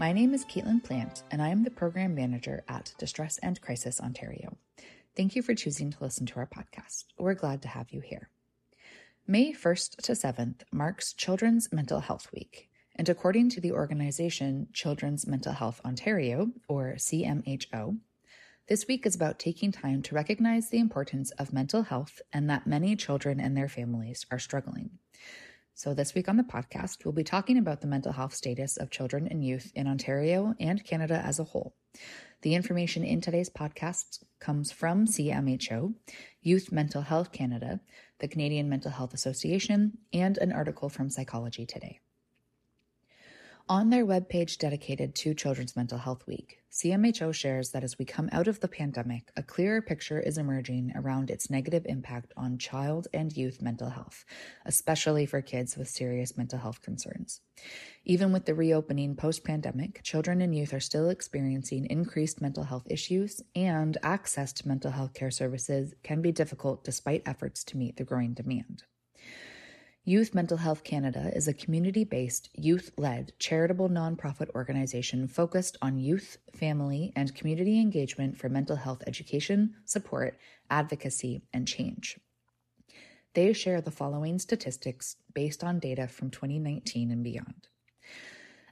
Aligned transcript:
My 0.00 0.14
name 0.14 0.32
is 0.32 0.46
Caitlin 0.46 0.82
Plant, 0.82 1.24
and 1.30 1.42
I 1.42 1.50
am 1.50 1.62
the 1.62 1.70
Program 1.70 2.14
Manager 2.14 2.64
at 2.66 2.94
Distress 2.96 3.36
and 3.42 3.60
Crisis 3.60 4.00
Ontario. 4.00 4.56
Thank 5.14 5.36
you 5.36 5.42
for 5.42 5.54
choosing 5.54 5.90
to 5.90 6.02
listen 6.02 6.24
to 6.24 6.36
our 6.36 6.46
podcast. 6.46 7.04
We're 7.18 7.34
glad 7.34 7.60
to 7.60 7.68
have 7.68 7.90
you 7.90 8.00
here. 8.00 8.30
May 9.26 9.52
1st 9.52 9.96
to 9.96 10.12
7th 10.12 10.62
marks 10.72 11.12
Children's 11.12 11.70
Mental 11.70 12.00
Health 12.00 12.32
Week, 12.32 12.70
and 12.96 13.10
according 13.10 13.50
to 13.50 13.60
the 13.60 13.72
organization 13.72 14.68
Children's 14.72 15.26
Mental 15.26 15.52
Health 15.52 15.82
Ontario, 15.84 16.48
or 16.66 16.94
CMHO, 16.96 17.98
this 18.68 18.86
week 18.88 19.04
is 19.04 19.14
about 19.14 19.38
taking 19.38 19.70
time 19.70 20.00
to 20.00 20.14
recognize 20.14 20.70
the 20.70 20.78
importance 20.78 21.30
of 21.32 21.52
mental 21.52 21.82
health 21.82 22.22
and 22.32 22.48
that 22.48 22.66
many 22.66 22.96
children 22.96 23.38
and 23.38 23.54
their 23.54 23.68
families 23.68 24.24
are 24.30 24.38
struggling. 24.38 24.92
So, 25.82 25.94
this 25.94 26.14
week 26.14 26.28
on 26.28 26.36
the 26.36 26.42
podcast, 26.42 27.06
we'll 27.06 27.14
be 27.14 27.24
talking 27.24 27.56
about 27.56 27.80
the 27.80 27.86
mental 27.86 28.12
health 28.12 28.34
status 28.34 28.76
of 28.76 28.90
children 28.90 29.26
and 29.26 29.42
youth 29.42 29.72
in 29.74 29.86
Ontario 29.86 30.54
and 30.60 30.84
Canada 30.84 31.22
as 31.24 31.38
a 31.38 31.44
whole. 31.44 31.74
The 32.42 32.54
information 32.54 33.02
in 33.02 33.22
today's 33.22 33.48
podcast 33.48 34.22
comes 34.40 34.70
from 34.72 35.06
CMHO, 35.06 35.94
Youth 36.42 36.70
Mental 36.70 37.00
Health 37.00 37.32
Canada, 37.32 37.80
the 38.18 38.28
Canadian 38.28 38.68
Mental 38.68 38.90
Health 38.90 39.14
Association, 39.14 39.96
and 40.12 40.36
an 40.36 40.52
article 40.52 40.90
from 40.90 41.08
Psychology 41.08 41.64
Today. 41.64 42.00
On 43.70 43.88
their 43.88 44.04
webpage 44.04 44.58
dedicated 44.58 45.14
to 45.14 45.32
Children's 45.32 45.76
Mental 45.76 45.96
Health 45.96 46.26
Week, 46.26 46.58
CMHO 46.72 47.32
shares 47.32 47.70
that 47.70 47.84
as 47.84 47.96
we 48.00 48.04
come 48.04 48.28
out 48.32 48.48
of 48.48 48.58
the 48.58 48.66
pandemic, 48.66 49.30
a 49.36 49.44
clearer 49.44 49.80
picture 49.80 50.18
is 50.18 50.38
emerging 50.38 50.90
around 50.96 51.30
its 51.30 51.48
negative 51.48 51.86
impact 51.86 52.32
on 52.36 52.58
child 52.58 53.06
and 53.14 53.36
youth 53.36 53.62
mental 53.62 53.88
health, 53.88 54.24
especially 54.66 55.24
for 55.24 55.40
kids 55.40 55.76
with 55.76 55.86
serious 55.86 56.36
mental 56.36 56.58
health 56.58 56.82
concerns. 56.82 57.42
Even 58.04 58.32
with 58.32 58.44
the 58.44 58.56
reopening 58.56 59.14
post 59.14 59.44
pandemic, 59.44 60.02
children 60.02 60.40
and 60.40 60.52
youth 60.52 60.74
are 60.74 60.80
still 60.80 61.08
experiencing 61.08 61.86
increased 61.86 62.40
mental 62.40 62.64
health 62.64 62.88
issues, 62.90 63.40
and 63.54 63.96
access 64.02 64.52
to 64.52 64.66
mental 64.66 64.90
health 64.90 65.14
care 65.14 65.30
services 65.30 65.94
can 66.02 66.20
be 66.20 66.32
difficult 66.32 66.82
despite 66.82 67.22
efforts 67.24 67.62
to 67.62 67.76
meet 67.76 67.96
the 67.98 68.04
growing 68.04 68.34
demand. 68.34 68.82
Youth 70.04 70.34
Mental 70.34 70.56
Health 70.56 70.82
Canada 70.82 71.30
is 71.36 71.46
a 71.46 71.52
community 71.52 72.04
based, 72.04 72.48
youth 72.54 72.90
led, 72.96 73.34
charitable 73.38 73.90
nonprofit 73.90 74.48
organization 74.54 75.28
focused 75.28 75.76
on 75.82 75.98
youth, 75.98 76.38
family, 76.54 77.12
and 77.14 77.34
community 77.34 77.78
engagement 77.78 78.38
for 78.38 78.48
mental 78.48 78.76
health 78.76 79.02
education, 79.06 79.74
support, 79.84 80.38
advocacy, 80.70 81.42
and 81.52 81.68
change. 81.68 82.18
They 83.34 83.52
share 83.52 83.82
the 83.82 83.90
following 83.90 84.38
statistics 84.38 85.16
based 85.34 85.62
on 85.62 85.78
data 85.78 86.08
from 86.08 86.30
2019 86.30 87.10
and 87.10 87.22
beyond. 87.22 87.68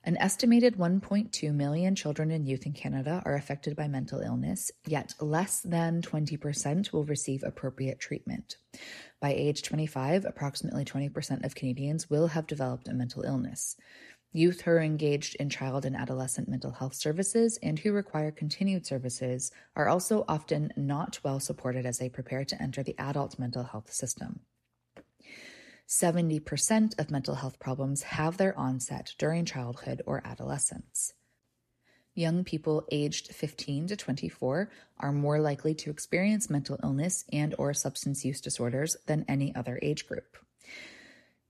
An 0.08 0.16
estimated 0.16 0.76
1.2 0.78 1.52
million 1.52 1.94
children 1.94 2.30
and 2.30 2.48
youth 2.48 2.64
in 2.64 2.72
Canada 2.72 3.22
are 3.26 3.34
affected 3.34 3.76
by 3.76 3.88
mental 3.88 4.20
illness, 4.20 4.70
yet 4.86 5.12
less 5.20 5.60
than 5.60 6.00
20% 6.00 6.94
will 6.94 7.04
receive 7.04 7.42
appropriate 7.42 8.00
treatment. 8.00 8.56
By 9.20 9.34
age 9.34 9.62
25, 9.62 10.24
approximately 10.24 10.86
20% 10.86 11.44
of 11.44 11.54
Canadians 11.54 12.08
will 12.08 12.28
have 12.28 12.46
developed 12.46 12.88
a 12.88 12.94
mental 12.94 13.22
illness. 13.22 13.76
Youth 14.32 14.62
who 14.62 14.70
are 14.70 14.80
engaged 14.80 15.34
in 15.34 15.50
child 15.50 15.84
and 15.84 15.94
adolescent 15.94 16.48
mental 16.48 16.72
health 16.72 16.94
services 16.94 17.58
and 17.62 17.78
who 17.78 17.92
require 17.92 18.30
continued 18.30 18.86
services 18.86 19.52
are 19.76 19.90
also 19.90 20.24
often 20.26 20.72
not 20.74 21.20
well 21.22 21.38
supported 21.38 21.84
as 21.84 21.98
they 21.98 22.08
prepare 22.08 22.46
to 22.46 22.62
enter 22.62 22.82
the 22.82 22.98
adult 22.98 23.38
mental 23.38 23.64
health 23.64 23.92
system. 23.92 24.40
70% 25.88 26.98
of 26.98 27.10
mental 27.10 27.36
health 27.36 27.58
problems 27.58 28.02
have 28.02 28.36
their 28.36 28.56
onset 28.58 29.14
during 29.16 29.46
childhood 29.46 30.02
or 30.04 30.20
adolescence. 30.24 31.14
Young 32.14 32.44
people 32.44 32.84
aged 32.90 33.28
15 33.28 33.86
to 33.88 33.96
24 33.96 34.70
are 34.98 35.12
more 35.12 35.40
likely 35.40 35.74
to 35.76 35.90
experience 35.90 36.50
mental 36.50 36.78
illness 36.82 37.24
and 37.32 37.54
or 37.58 37.72
substance 37.72 38.24
use 38.24 38.40
disorders 38.40 38.96
than 39.06 39.24
any 39.28 39.54
other 39.54 39.78
age 39.80 40.06
group. 40.06 40.36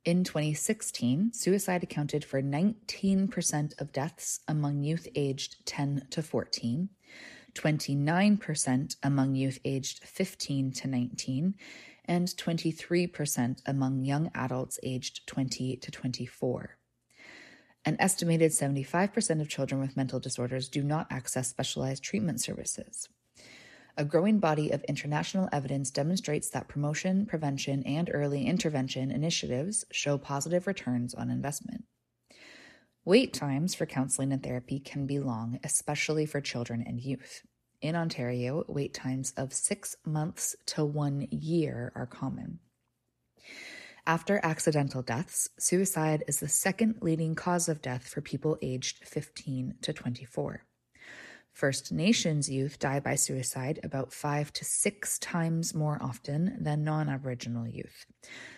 In 0.04 0.22
2016, 0.24 1.32
suicide 1.32 1.82
accounted 1.82 2.24
for 2.24 2.40
19% 2.40 3.80
of 3.80 3.92
deaths 3.92 4.40
among 4.46 4.84
youth 4.84 5.08
aged 5.14 5.66
10 5.66 6.06
to 6.10 6.22
14, 6.22 6.90
29% 7.54 8.96
among 9.02 9.34
youth 9.34 9.58
aged 9.64 10.04
15 10.04 10.72
to 10.72 10.86
19, 10.86 11.54
and 12.08 12.26
23% 12.28 13.62
among 13.66 14.04
young 14.04 14.30
adults 14.34 14.80
aged 14.82 15.26
20 15.26 15.76
to 15.76 15.90
24. 15.90 16.78
An 17.84 17.96
estimated 18.00 18.50
75% 18.50 19.40
of 19.40 19.48
children 19.48 19.80
with 19.80 19.96
mental 19.96 20.18
disorders 20.18 20.68
do 20.68 20.82
not 20.82 21.06
access 21.10 21.48
specialized 21.48 22.02
treatment 22.02 22.40
services. 22.40 23.08
A 23.96 24.04
growing 24.04 24.38
body 24.38 24.70
of 24.70 24.84
international 24.84 25.48
evidence 25.52 25.90
demonstrates 25.90 26.50
that 26.50 26.68
promotion, 26.68 27.26
prevention, 27.26 27.82
and 27.84 28.10
early 28.12 28.46
intervention 28.46 29.10
initiatives 29.10 29.84
show 29.90 30.18
positive 30.18 30.66
returns 30.66 31.14
on 31.14 31.30
investment. 31.30 31.84
Wait 33.04 33.32
times 33.32 33.74
for 33.74 33.86
counseling 33.86 34.32
and 34.32 34.42
therapy 34.42 34.78
can 34.78 35.06
be 35.06 35.18
long, 35.18 35.58
especially 35.64 36.26
for 36.26 36.40
children 36.40 36.84
and 36.86 37.00
youth. 37.00 37.42
In 37.80 37.94
Ontario, 37.94 38.64
wait 38.66 38.92
times 38.92 39.32
of 39.36 39.52
six 39.52 39.96
months 40.04 40.56
to 40.66 40.84
one 40.84 41.28
year 41.30 41.92
are 41.94 42.06
common. 42.06 42.58
After 44.04 44.40
accidental 44.42 45.02
deaths, 45.02 45.50
suicide 45.58 46.24
is 46.26 46.40
the 46.40 46.48
second 46.48 46.96
leading 47.02 47.34
cause 47.34 47.68
of 47.68 47.82
death 47.82 48.08
for 48.08 48.20
people 48.20 48.58
aged 48.62 49.06
15 49.06 49.76
to 49.82 49.92
24. 49.92 50.64
First 51.52 51.92
Nations 51.92 52.48
youth 52.48 52.78
die 52.78 53.00
by 53.00 53.14
suicide 53.14 53.80
about 53.82 54.12
five 54.12 54.52
to 54.54 54.64
six 54.64 55.18
times 55.18 55.74
more 55.74 55.98
often 56.00 56.56
than 56.60 56.84
non 56.84 57.08
Aboriginal 57.08 57.66
youth. 57.66 58.06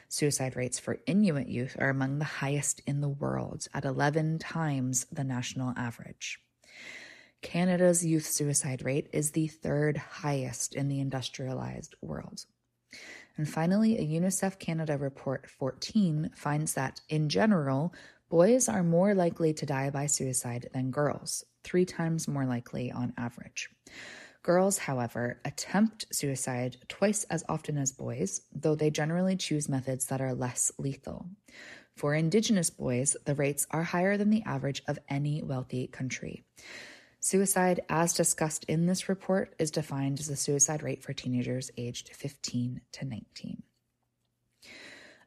Suicide 0.08 0.56
rates 0.56 0.78
for 0.78 0.98
Inuit 1.06 1.48
youth 1.48 1.76
are 1.78 1.90
among 1.90 2.18
the 2.18 2.24
highest 2.24 2.80
in 2.86 3.00
the 3.00 3.08
world, 3.08 3.66
at 3.74 3.84
11 3.84 4.38
times 4.38 5.06
the 5.12 5.24
national 5.24 5.74
average. 5.76 6.40
Canada's 7.42 8.04
youth 8.04 8.26
suicide 8.26 8.84
rate 8.84 9.08
is 9.12 9.30
the 9.30 9.48
third 9.48 9.96
highest 9.96 10.74
in 10.74 10.88
the 10.88 11.00
industrialized 11.00 11.94
world. 12.02 12.44
And 13.36 13.48
finally, 13.48 13.98
a 13.98 14.20
UNICEF 14.20 14.58
Canada 14.58 14.98
report 14.98 15.48
14 15.48 16.30
finds 16.34 16.74
that, 16.74 17.00
in 17.08 17.28
general, 17.28 17.94
boys 18.28 18.68
are 18.68 18.82
more 18.82 19.14
likely 19.14 19.54
to 19.54 19.66
die 19.66 19.88
by 19.90 20.06
suicide 20.06 20.68
than 20.74 20.90
girls, 20.90 21.44
three 21.64 21.84
times 21.84 22.28
more 22.28 22.44
likely 22.44 22.92
on 22.92 23.14
average. 23.16 23.70
Girls, 24.42 24.78
however, 24.78 25.40
attempt 25.44 26.06
suicide 26.12 26.78
twice 26.88 27.24
as 27.24 27.44
often 27.48 27.76
as 27.76 27.92
boys, 27.92 28.42
though 28.52 28.74
they 28.74 28.90
generally 28.90 29.36
choose 29.36 29.68
methods 29.68 30.06
that 30.06 30.20
are 30.20 30.34
less 30.34 30.72
lethal. 30.78 31.26
For 31.94 32.14
Indigenous 32.14 32.70
boys, 32.70 33.16
the 33.26 33.34
rates 33.34 33.66
are 33.70 33.82
higher 33.82 34.16
than 34.16 34.30
the 34.30 34.42
average 34.44 34.82
of 34.88 34.98
any 35.08 35.42
wealthy 35.42 35.86
country. 35.86 36.44
Suicide, 37.22 37.80
as 37.90 38.14
discussed 38.14 38.64
in 38.64 38.86
this 38.86 39.06
report, 39.06 39.54
is 39.58 39.70
defined 39.70 40.18
as 40.20 40.26
the 40.26 40.36
suicide 40.36 40.82
rate 40.82 41.02
for 41.02 41.12
teenagers 41.12 41.70
aged 41.76 42.08
15 42.16 42.80
to 42.92 43.04
19. 43.04 43.62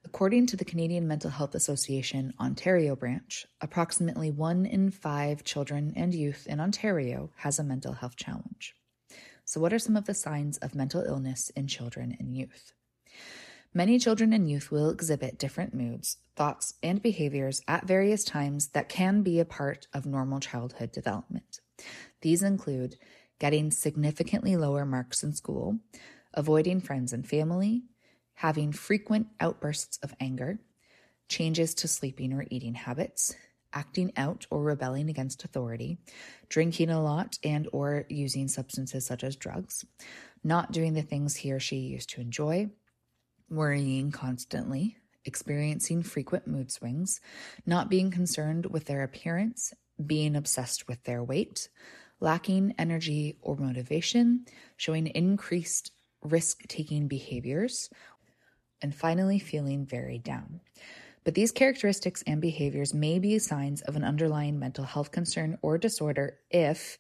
According 0.04 0.48
to 0.48 0.58
the 0.58 0.66
Canadian 0.66 1.08
Mental 1.08 1.30
Health 1.30 1.54
Association 1.54 2.34
Ontario 2.40 2.96
branch, 2.96 3.46
approximately 3.62 4.32
one 4.32 4.66
in 4.66 4.90
five 4.90 5.44
children 5.44 5.94
and 5.96 6.16
youth 6.16 6.48
in 6.48 6.60
Ontario 6.60 7.30
has 7.38 7.60
a 7.60 7.64
mental 7.64 7.94
health 7.94 8.16
challenge. 8.16 8.76
So, 9.46 9.62
what 9.62 9.72
are 9.72 9.80
some 9.80 9.96
of 9.96 10.06
the 10.06 10.16
signs 10.16 10.58
of 10.58 10.74
mental 10.74 11.04
illness 11.04 11.52
in 11.52 11.68
children 11.68 12.18
and 12.20 12.36
youth? 12.36 12.74
Many 13.72 14.00
children 14.00 14.34
and 14.34 14.50
youth 14.50 14.72
will 14.72 14.90
exhibit 14.90 15.38
different 15.38 15.76
moods, 15.76 16.18
thoughts, 16.36 16.74
and 16.82 17.04
behaviors 17.04 17.62
at 17.68 17.86
various 17.86 18.24
times 18.24 18.70
that 18.70 18.90
can 18.90 19.22
be 19.22 19.40
a 19.40 19.46
part 19.46 19.86
of 19.94 20.08
normal 20.08 20.40
childhood 20.40 20.92
development. 20.92 21.60
These 22.22 22.44
include 22.44 22.98
getting 23.40 23.72
significantly 23.72 24.56
lower 24.56 24.86
marks 24.86 25.24
in 25.24 25.34
school, 25.34 25.80
avoiding 26.34 26.80
friends 26.80 27.14
and 27.14 27.28
family, 27.28 27.84
having 28.36 28.72
frequent 28.72 29.28
outbursts 29.40 29.98
of 30.04 30.14
anger, 30.20 30.60
changes 31.28 31.74
to 31.76 31.88
sleeping 31.88 32.34
or 32.34 32.46
eating 32.50 32.76
habits, 32.76 33.36
acting 33.74 34.12
out 34.16 34.46
or 34.50 34.62
rebelling 34.62 35.10
against 35.10 35.44
authority, 35.44 35.98
drinking 36.48 36.90
a 36.90 37.02
lot 37.02 37.38
and 37.44 37.68
or 37.74 38.06
using 38.10 38.48
substances 38.48 39.06
such 39.06 39.24
as 39.24 39.36
drugs, 39.36 39.84
not 40.44 40.72
doing 40.72 40.94
the 40.94 41.02
things 41.02 41.36
he 41.36 41.52
or 41.52 41.60
she 41.60 41.78
used 41.78 42.10
to 42.12 42.22
enjoy, 42.22 42.70
worrying 43.50 44.12
constantly, 44.12 44.98
experiencing 45.26 46.04
frequent 46.04 46.48
mood 46.48 46.72
swings, 46.72 47.20
not 47.66 47.90
being 47.90 48.12
concerned 48.12 48.68
with 48.68 48.86
their 48.86 49.04
appearance, 49.04 49.74
being 50.04 50.36
obsessed 50.36 50.88
with 50.88 51.04
their 51.04 51.24
weight, 51.24 51.70
lacking 52.20 52.74
energy 52.78 53.38
or 53.42 53.56
motivation, 53.56 54.46
showing 54.78 55.08
increased 55.08 55.92
risk 56.22 56.64
taking 56.68 57.08
behaviors, 57.08 57.90
and 58.82 58.96
finally 58.96 59.40
feeling 59.40 59.86
very 59.86 60.20
down. 60.20 60.62
But 61.24 61.36
these 61.36 61.52
characteristics 61.52 62.24
and 62.28 62.42
behaviors 62.42 62.94
may 62.94 63.20
be 63.20 63.40
signs 63.40 63.82
of 63.82 63.96
an 63.96 64.04
underlying 64.04 64.60
mental 64.60 64.84
health 64.84 65.12
concern 65.12 65.58
or 65.62 65.78
disorder 65.78 66.40
if 66.50 66.98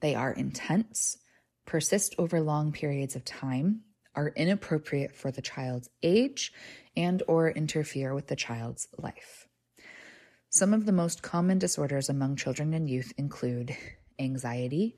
they 0.00 0.14
are 0.14 0.32
intense, 0.32 1.18
persist 1.66 2.14
over 2.18 2.40
long 2.40 2.72
periods 2.72 3.14
of 3.14 3.24
time, 3.24 3.82
are 4.14 4.32
inappropriate 4.36 5.14
for 5.14 5.30
the 5.30 5.42
child's 5.42 5.90
age, 6.02 6.52
and 6.96 7.22
or 7.28 7.50
interfere 7.50 8.14
with 8.14 8.26
the 8.26 8.36
child's 8.36 8.88
life. 8.96 9.47
Some 10.58 10.74
of 10.74 10.86
the 10.86 10.92
most 10.92 11.22
common 11.22 11.60
disorders 11.60 12.08
among 12.08 12.34
children 12.34 12.74
and 12.74 12.90
youth 12.90 13.12
include 13.16 13.76
anxiety, 14.18 14.96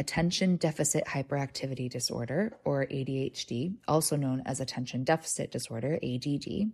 attention 0.00 0.56
deficit 0.56 1.04
hyperactivity 1.04 1.88
disorder, 1.88 2.58
or 2.64 2.86
ADHD, 2.86 3.76
also 3.86 4.16
known 4.16 4.42
as 4.46 4.58
attention 4.58 5.04
deficit 5.04 5.52
disorder, 5.52 6.00
ADD, 6.02 6.72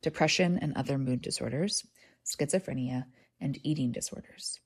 depression 0.00 0.58
and 0.62 0.74
other 0.74 0.96
mood 0.96 1.20
disorders, 1.20 1.84
schizophrenia, 2.24 3.04
and 3.42 3.58
eating 3.62 3.92
disorders. 3.92 4.58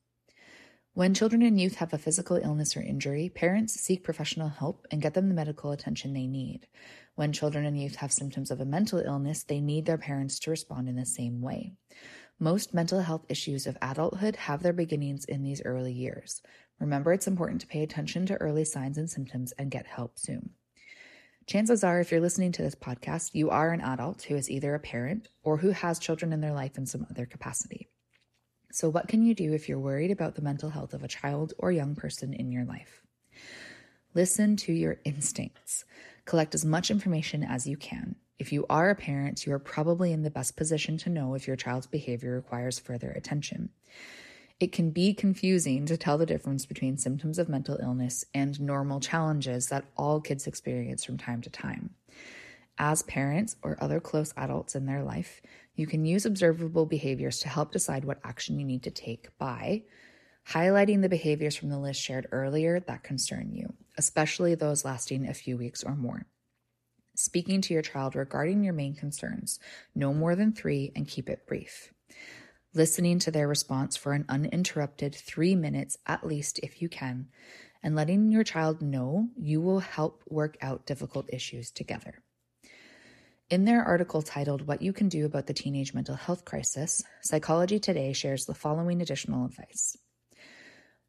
When 0.93 1.15
children 1.15 1.43
and 1.43 1.61
youth 1.61 1.75
have 1.79 1.93
a 1.93 1.99
physical 1.99 2.37
illness 2.37 2.77
or 2.77 2.81
injury, 2.81 3.29
parents 3.29 3.75
seek 3.75 4.05
professional 4.05 4.51
help 4.51 4.87
and 4.93 5.03
get 5.03 5.15
them 5.15 5.29
the 5.29 5.35
medical 5.35 5.73
attention 5.73 6.13
they 6.13 6.29
need. 6.29 6.69
When 7.17 7.33
children 7.33 7.65
and 7.65 7.77
youth 7.77 7.97
have 7.97 8.13
symptoms 8.13 8.53
of 8.53 8.61
a 8.61 8.65
mental 8.65 9.01
illness, 9.01 9.43
they 9.43 9.61
need 9.61 9.87
their 9.87 9.99
parents 9.99 10.39
to 10.39 10.53
respond 10.53 10.89
in 10.89 10.95
the 10.95 11.05
same 11.05 11.41
way. 11.41 11.73
Most 12.39 12.75
mental 12.75 13.01
health 13.01 13.25
issues 13.29 13.67
of 13.67 13.79
adulthood 13.81 14.37
have 14.37 14.63
their 14.63 14.73
beginnings 14.73 15.25
in 15.25 15.43
these 15.43 15.63
early 15.65 15.93
years. 15.93 16.43
Remember, 16.81 17.13
it's 17.13 17.29
important 17.29 17.61
to 17.61 17.67
pay 17.67 17.83
attention 17.83 18.27
to 18.27 18.35
early 18.37 18.65
signs 18.65 18.99
and 18.99 19.09
symptoms 19.09 19.53
and 19.53 19.71
get 19.71 19.87
help 19.87 20.19
soon. 20.19 20.51
Chances 21.47 21.85
are, 21.85 22.01
if 22.01 22.11
you're 22.11 22.21
listening 22.21 22.53
to 22.53 22.63
this 22.63 22.75
podcast, 22.75 23.35
you 23.35 23.51
are 23.51 23.71
an 23.71 23.81
adult 23.81 24.23
who 24.23 24.35
is 24.35 24.51
either 24.51 24.75
a 24.75 24.81
parent 24.81 25.29
or 25.43 25.59
who 25.59 25.71
has 25.71 25.99
children 25.99 26.33
in 26.33 26.41
their 26.41 26.55
life 26.55 26.79
in 26.79 26.87
some 26.87 27.07
other 27.11 27.27
capacity. 27.27 27.87
So, 28.73 28.89
what 28.89 29.09
can 29.09 29.23
you 29.23 29.35
do 29.35 29.53
if 29.53 29.69
you're 29.69 29.79
worried 29.79 30.11
about 30.11 30.35
the 30.35 30.43
mental 30.43 30.71
health 30.71 30.95
of 30.95 31.05
a 31.05 31.09
child 31.09 31.53
or 31.59 31.71
young 31.71 31.95
person 31.95 32.33
in 32.33 32.51
your 32.51 32.65
life? 32.65 33.03
Listen 34.15 34.57
to 34.57 34.73
your 34.73 34.99
instincts. 35.05 35.85
Collect 36.25 36.55
as 36.55 36.65
much 36.65 36.91
information 36.91 37.45
as 37.45 37.67
you 37.67 37.77
can. 37.77 38.17
If 38.39 38.53
you 38.53 38.67
are 38.69 38.91
a 38.91 38.95
parent, 38.95 39.47
you 39.47 39.53
are 39.53 39.61
probably 39.61 40.13
in 40.13 40.23
the 40.23 40.31
best 40.31 40.57
position 40.57 40.99
to 40.99 41.11
know 41.11 41.35
if 41.35 41.47
your 41.47 41.57
child's 41.57 41.87
behavior 41.87 42.35
requires 42.35 42.79
further 42.79 43.11
attention. 43.13 43.71
It 44.61 44.73
can 44.73 44.91
be 44.91 45.15
confusing 45.15 45.87
to 45.87 45.97
tell 45.97 46.19
the 46.19 46.27
difference 46.27 46.67
between 46.67 46.97
symptoms 46.97 47.39
of 47.39 47.49
mental 47.49 47.79
illness 47.81 48.25
and 48.35 48.61
normal 48.61 49.01
challenges 49.01 49.69
that 49.69 49.85
all 49.97 50.21
kids 50.21 50.47
experience 50.47 51.05
from 51.05 51.19
time 51.19 51.43
to 51.43 51.51
time. 51.51 51.91
As 52.79 53.03
parents 53.03 53.57
or 53.63 53.77
other 53.81 54.01
close 54.01 54.33
adults 54.37 54.75
in 54.75 54.87
their 54.87 55.03
life, 55.03 55.41
you 55.77 55.87
can 55.87 56.05
use 56.05 56.27
observable 56.27 56.87
behaviors 56.87 57.39
to 57.41 57.49
help 57.49 57.73
decide 57.73 58.05
what 58.05 58.21
action 58.25 58.59
you 58.59 58.65
need 58.65 58.83
to 58.85 58.91
take 58.91 59.29
by 59.39 59.83
highlighting 60.49 61.03
the 61.03 61.09
behaviors 61.09 61.57
from 61.57 61.71
the 61.71 61.79
list 61.79 62.01
shared 62.01 62.27
earlier 62.31 62.81
that 62.81 63.03
concern 63.03 63.53
you, 63.53 63.73
especially 63.97 64.55
those 64.55 64.85
lasting 64.85 65.29
a 65.29 65.35
few 65.35 65.57
weeks 65.57 65.83
or 65.83 65.95
more. 65.95 66.27
Speaking 67.15 67.61
to 67.63 67.73
your 67.73 67.83
child 67.83 68.17
regarding 68.17 68.65
your 68.65 68.75
main 68.75 68.95
concerns, 68.95 69.61
no 69.95 70.13
more 70.13 70.35
than 70.35 70.53
three, 70.53 70.91
and 70.97 71.07
keep 71.07 71.29
it 71.29 71.47
brief. 71.47 71.93
Listening 72.75 73.21
to 73.21 73.31
their 73.31 73.47
response 73.47 73.97
for 73.97 74.15
an 74.15 74.25
uninterrupted 74.29 75.15
three 75.15 75.55
minutes 75.55 75.97
at 76.07 76.27
least 76.27 76.59
if 76.63 76.83
you 76.83 76.89
can, 76.89 77.29
and 77.85 77.95
letting 77.95 78.33
your 78.33 78.43
child 78.43 78.83
know 78.83 79.29
you 79.37 79.61
will 79.61 79.79
help 79.79 80.25
work 80.29 80.57
out 80.61 80.87
difficult 80.87 81.33
issues 81.33 81.71
together. 81.71 82.23
In 83.49 83.65
their 83.65 83.85
article 83.85 84.23
titled 84.23 84.67
What 84.67 84.83
You 84.83 84.93
Can 84.93 85.09
Do 85.09 85.25
About 85.27 85.47
the 85.47 85.55
Teenage 85.55 85.95
Mental 85.95 86.17
Health 86.17 86.45
Crisis, 86.45 87.05
Psychology 87.21 87.79
Today 87.79 88.13
shares 88.13 88.47
the 88.47 88.55
following 88.55 89.01
additional 89.01 89.45
advice. 89.45 89.97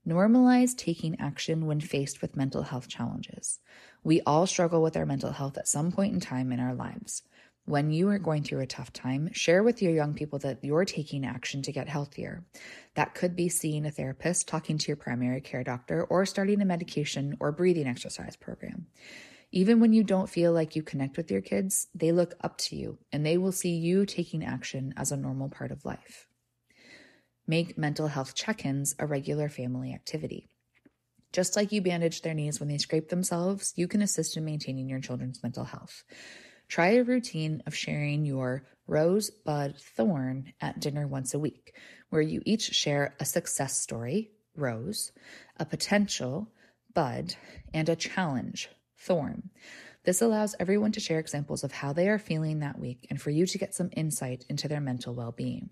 Normalize 0.08 0.78
taking 0.78 1.20
action 1.20 1.66
when 1.66 1.80
faced 1.80 2.22
with 2.22 2.38
mental 2.38 2.62
health 2.62 2.88
challenges. 2.88 3.60
We 4.04 4.22
all 4.22 4.46
struggle 4.46 4.84
with 4.84 4.96
our 4.96 5.06
mental 5.06 5.32
health 5.32 5.58
at 5.58 5.68
some 5.68 5.92
point 5.92 6.14
in 6.14 6.20
time 6.20 6.52
in 6.52 6.60
our 6.60 6.76
lives. 6.76 7.24
When 7.66 7.90
you 7.90 8.10
are 8.10 8.20
going 8.20 8.44
through 8.44 8.60
a 8.60 8.68
tough 8.68 8.94
time, 8.94 9.34
share 9.34 9.64
with 9.64 9.82
your 9.82 9.92
young 9.92 10.14
people 10.14 10.38
that 10.40 10.64
you're 10.64 10.86
taking 10.86 11.26
action 11.26 11.64
to 11.64 11.72
get 11.72 11.90
healthier. 11.90 12.46
That 12.94 13.16
could 13.16 13.36
be 13.36 13.50
seeing 13.50 13.88
a 13.88 13.92
therapist, 13.92 14.48
talking 14.48 14.78
to 14.78 14.88
your 14.90 14.98
primary 14.98 15.42
care 15.42 15.64
doctor, 15.64 16.04
or 16.04 16.28
starting 16.28 16.62
a 16.62 16.66
medication 16.66 17.36
or 17.40 17.52
breathing 17.52 17.88
exercise 17.88 18.36
program. 18.36 18.86
Even 19.52 19.80
when 19.80 19.94
you 19.94 20.04
don't 20.04 20.30
feel 20.30 20.52
like 20.52 20.76
you 20.76 20.84
connect 20.84 21.18
with 21.18 21.32
your 21.32 21.42
kids, 21.42 21.88
they 21.96 22.12
look 22.12 22.36
up 22.42 22.60
to 22.60 22.76
you 22.76 23.00
and 23.12 23.26
they 23.26 23.40
will 23.40 23.52
see 23.52 23.76
you 23.76 24.06
taking 24.06 24.46
action 24.46 24.94
as 24.96 25.12
a 25.12 25.18
normal 25.18 25.50
part 25.50 25.72
of 25.72 25.84
life. 25.84 26.28
Make 27.48 27.78
mental 27.78 28.08
health 28.08 28.34
check 28.34 28.66
ins 28.66 28.96
a 28.98 29.06
regular 29.06 29.50
family 29.50 29.94
activity. 29.94 30.50
Just 31.32 31.56
like 31.56 31.72
you 31.72 31.82
bandage 31.82 32.22
their 32.22 32.34
knees 32.34 32.60
when 32.60 32.70
they 32.70 32.78
scrape 32.78 33.10
themselves, 33.10 33.74
you 33.76 33.88
can 33.88 34.02
assist 34.02 34.38
in 34.38 34.46
maintaining 34.46 34.90
your 34.90 35.02
children's 35.02 35.44
mental 35.44 35.66
health. 35.66 36.04
Try 36.68 36.92
a 36.92 37.04
routine 37.04 37.62
of 37.68 37.76
sharing 37.76 38.26
your 38.26 38.64
rose, 38.88 39.30
bud, 39.30 39.76
thorn 39.78 40.54
at 40.62 40.80
dinner 40.80 41.08
once 41.08 41.34
a 41.34 41.40
week, 41.40 41.76
where 42.10 42.22
you 42.22 42.42
each 42.46 42.74
share 42.74 43.16
a 43.20 43.26
success 43.26 43.78
story, 43.78 44.32
rose, 44.56 45.12
a 45.58 45.66
potential, 45.66 46.52
bud, 46.94 47.36
and 47.74 47.90
a 47.90 47.96
challenge, 47.96 48.70
thorn. 48.98 49.50
This 50.06 50.22
allows 50.22 50.56
everyone 50.60 50.94
to 50.94 51.00
share 51.00 51.20
examples 51.20 51.64
of 51.64 51.72
how 51.72 51.94
they 51.94 52.08
are 52.08 52.20
feeling 52.20 52.60
that 52.60 52.80
week 52.80 53.08
and 53.10 53.22
for 53.22 53.30
you 53.30 53.46
to 53.46 53.58
get 53.58 53.76
some 53.76 53.90
insight 53.94 54.46
into 54.50 54.68
their 54.68 54.82
mental 54.82 55.14
well 55.14 55.32
being. 55.32 55.72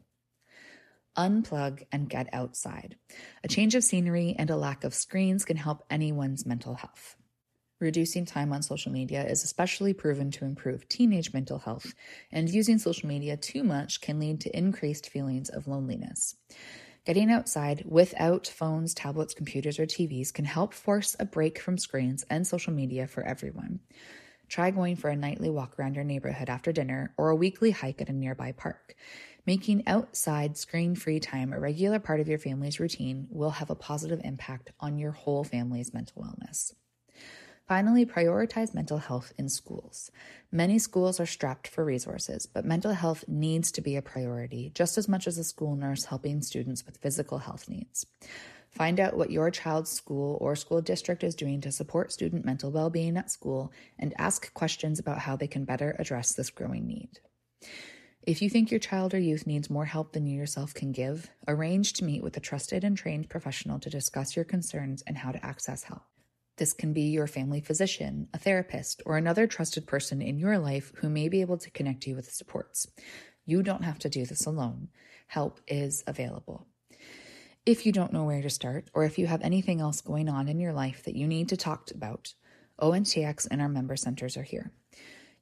Unplug 1.18 1.86
and 1.92 2.10
get 2.10 2.28
outside. 2.34 2.98
A 3.44 3.48
change 3.48 3.76
of 3.76 3.84
scenery 3.84 4.36
and 4.38 4.50
a 4.50 4.58
lack 4.58 4.84
of 4.84 4.94
screens 4.94 5.46
can 5.46 5.58
help 5.58 5.84
anyone's 5.90 6.46
mental 6.46 6.76
health. 6.76 7.16
Reducing 7.80 8.26
time 8.26 8.54
on 8.54 8.62
social 8.62 8.92
media 8.92 9.26
is 9.26 9.44
especially 9.44 9.94
proven 9.94 10.32
to 10.32 10.46
improve 10.46 10.88
teenage 10.88 11.34
mental 11.34 11.60
health, 11.60 11.94
and 12.32 12.50
using 12.50 12.78
social 12.78 13.10
media 13.10 13.36
too 13.36 13.64
much 13.64 14.00
can 14.00 14.20
lead 14.20 14.40
to 14.42 14.58
increased 14.58 15.10
feelings 15.10 15.50
of 15.50 15.68
loneliness. 15.68 16.36
Getting 17.06 17.30
outside 17.30 17.84
without 17.86 18.48
phones, 18.48 18.94
tablets, 18.94 19.34
computers, 19.34 19.78
or 19.78 19.86
TVs 19.86 20.34
can 20.34 20.46
help 20.46 20.74
force 20.74 21.16
a 21.20 21.26
break 21.26 21.60
from 21.60 21.78
screens 21.78 22.24
and 22.30 22.48
social 22.48 22.72
media 22.72 23.06
for 23.08 23.22
everyone. 23.24 23.82
Try 24.48 24.72
going 24.72 24.96
for 24.96 25.10
a 25.10 25.16
nightly 25.16 25.50
walk 25.50 25.78
around 25.78 25.96
your 25.96 26.06
neighborhood 26.06 26.50
after 26.50 26.72
dinner 26.72 27.14
or 27.18 27.30
a 27.30 27.36
weekly 27.36 27.72
hike 27.72 28.02
at 28.02 28.10
a 28.10 28.14
nearby 28.14 28.54
park. 28.54 28.96
Making 29.46 29.86
outside 29.88 30.56
screen 30.56 30.96
free 30.96 31.20
time 31.20 31.52
a 31.52 31.60
regular 31.60 32.00
part 32.00 32.22
of 32.22 32.30
your 32.30 32.38
family's 32.38 32.80
routine 32.80 33.28
will 33.30 33.50
have 33.50 33.70
a 33.70 33.76
positive 33.76 34.22
impact 34.24 34.72
on 34.80 34.98
your 34.98 35.12
whole 35.12 35.44
family's 35.44 35.94
mental 35.94 36.24
wellness. 36.24 36.74
Finally, 37.68 38.06
prioritize 38.06 38.74
mental 38.74 39.00
health 39.00 39.34
in 39.38 39.50
schools. 39.50 40.12
Many 40.50 40.80
schools 40.80 41.20
are 41.20 41.26
strapped 41.26 41.68
for 41.68 41.84
resources, 41.84 42.46
but 42.46 42.64
mental 42.64 42.94
health 42.94 43.26
needs 43.28 43.70
to 43.74 43.82
be 43.82 43.98
a 43.98 44.02
priority 44.02 44.72
just 44.74 44.98
as 44.98 45.10
much 45.10 45.28
as 45.28 45.38
a 45.38 45.44
school 45.44 45.76
nurse 45.76 46.06
helping 46.06 46.42
students 46.42 46.86
with 46.86 46.98
physical 46.98 47.40
health 47.40 47.68
needs. 47.68 48.06
Find 48.70 48.98
out 48.98 49.18
what 49.18 49.30
your 49.30 49.52
child's 49.52 49.92
school 49.92 50.38
or 50.40 50.56
school 50.56 50.82
district 50.82 51.22
is 51.22 51.36
doing 51.36 51.60
to 51.62 51.72
support 51.72 52.14
student 52.14 52.46
mental 52.46 52.72
well 52.72 52.90
being 52.90 53.18
at 53.18 53.30
school 53.30 53.74
and 54.00 54.14
ask 54.18 54.54
questions 54.54 55.00
about 55.00 55.20
how 55.20 55.36
they 55.36 55.48
can 55.48 55.66
better 55.66 55.98
address 56.00 56.34
this 56.34 56.50
growing 56.50 56.88
need. 56.88 57.20
If 58.26 58.42
you 58.42 58.50
think 58.50 58.72
your 58.72 58.80
child 58.80 59.14
or 59.14 59.20
youth 59.20 59.46
needs 59.46 59.70
more 59.70 59.84
help 59.84 60.14
than 60.14 60.26
you 60.26 60.38
yourself 60.38 60.74
can 60.74 60.94
give, 60.94 61.30
arrange 61.46 61.92
to 61.94 62.06
meet 62.06 62.24
with 62.24 62.38
a 62.38 62.40
trusted 62.40 62.86
and 62.86 62.96
trained 62.96 63.28
professional 63.28 63.80
to 63.80 63.90
discuss 63.90 64.34
your 64.34 64.46
concerns 64.46 65.04
and 65.06 65.18
how 65.18 65.34
to 65.34 65.46
access 65.46 65.84
help. 65.84 66.04
This 66.56 66.72
can 66.72 66.94
be 66.94 67.02
your 67.02 67.28
family 67.28 67.60
physician, 67.60 68.30
a 68.34 68.38
therapist, 68.38 69.02
or 69.06 69.18
another 69.18 69.46
trusted 69.46 69.86
person 69.88 70.22
in 70.22 70.40
your 70.40 70.58
life 70.58 70.94
who 70.98 71.10
may 71.10 71.28
be 71.28 71.42
able 71.42 71.58
to 71.58 71.72
connect 71.72 72.08
you 72.08 72.16
with 72.16 72.32
supports. 72.32 72.88
You 73.46 73.62
don't 73.62 73.84
have 73.84 74.00
to 74.00 74.10
do 74.10 74.26
this 74.26 74.46
alone. 74.46 74.88
Help 75.28 75.60
is 75.68 76.02
available. 76.08 76.66
If 77.66 77.86
you 77.86 77.92
don't 77.92 78.14
know 78.14 78.24
where 78.24 78.42
to 78.42 78.50
start, 78.50 78.90
or 78.94 79.04
if 79.04 79.20
you 79.20 79.28
have 79.28 79.42
anything 79.42 79.82
else 79.82 80.00
going 80.00 80.30
on 80.30 80.48
in 80.48 80.62
your 80.62 80.72
life 80.72 81.04
that 81.04 81.16
you 81.18 81.28
need 81.28 81.50
to 81.50 81.58
talk 81.58 81.92
about, 81.92 82.34
ONTX 82.80 83.50
and 83.52 83.62
our 83.62 83.70
member 83.70 83.98
centers 83.98 84.38
are 84.38 84.44
here. 84.44 84.72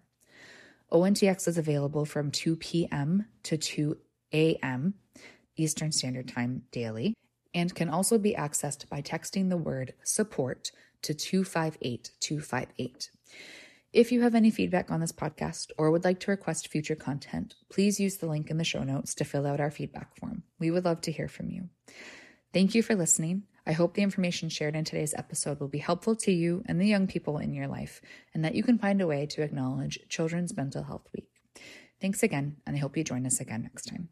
ONTX 0.90 1.48
is 1.48 1.58
available 1.58 2.06
from 2.06 2.30
2 2.30 2.56
p.m. 2.56 3.26
to 3.42 3.58
2 3.58 3.98
a.m. 4.32 4.94
Eastern 5.56 5.92
Standard 5.92 6.28
Time 6.28 6.62
daily 6.72 7.14
and 7.54 7.74
can 7.74 7.88
also 7.88 8.18
be 8.18 8.34
accessed 8.34 8.88
by 8.88 9.02
texting 9.02 9.48
the 9.48 9.56
word 9.56 9.94
support 10.02 10.70
to 11.02 11.14
258 11.14 12.10
258. 12.20 13.10
If 13.92 14.12
you 14.12 14.22
have 14.22 14.36
any 14.36 14.50
feedback 14.50 14.90
on 14.90 15.00
this 15.00 15.10
podcast 15.10 15.72
or 15.76 15.90
would 15.90 16.04
like 16.04 16.20
to 16.20 16.30
request 16.30 16.68
future 16.68 16.94
content, 16.94 17.56
please 17.68 17.98
use 17.98 18.18
the 18.18 18.28
link 18.28 18.48
in 18.48 18.56
the 18.56 18.64
show 18.64 18.84
notes 18.84 19.14
to 19.16 19.24
fill 19.24 19.46
out 19.46 19.60
our 19.60 19.70
feedback 19.70 20.16
form. 20.16 20.44
We 20.60 20.70
would 20.70 20.84
love 20.84 21.00
to 21.02 21.12
hear 21.12 21.26
from 21.26 21.50
you. 21.50 21.70
Thank 22.52 22.74
you 22.74 22.82
for 22.84 22.94
listening. 22.94 23.44
I 23.66 23.72
hope 23.72 23.94
the 23.94 24.02
information 24.02 24.48
shared 24.48 24.76
in 24.76 24.84
today's 24.84 25.14
episode 25.14 25.58
will 25.58 25.68
be 25.68 25.78
helpful 25.78 26.14
to 26.16 26.32
you 26.32 26.62
and 26.66 26.80
the 26.80 26.86
young 26.86 27.08
people 27.08 27.38
in 27.38 27.52
your 27.52 27.66
life, 27.66 28.00
and 28.32 28.44
that 28.44 28.54
you 28.54 28.62
can 28.62 28.78
find 28.78 29.00
a 29.00 29.06
way 29.06 29.26
to 29.26 29.42
acknowledge 29.42 29.98
Children's 30.08 30.56
Mental 30.56 30.84
Health 30.84 31.08
Week. 31.12 31.28
Thanks 32.00 32.22
again, 32.22 32.56
and 32.66 32.76
I 32.76 32.78
hope 32.78 32.96
you 32.96 33.04
join 33.04 33.26
us 33.26 33.40
again 33.40 33.62
next 33.62 33.86
time. 33.86 34.08